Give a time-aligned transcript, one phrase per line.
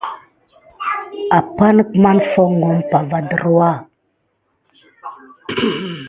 [1.37, 3.69] Umpay ne mā foŋko va ɗurwa.